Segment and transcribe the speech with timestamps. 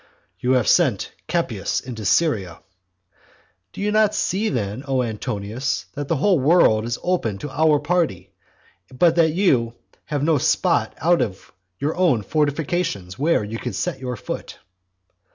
[0.39, 2.61] "You have sent Capius into Syria".
[3.71, 7.77] Do you not see then, O Antonius, that the whole world is open to our
[7.79, 8.33] party,
[8.91, 9.75] but that you
[10.05, 14.57] have no spot out of your own fortifications, where you can set your foot?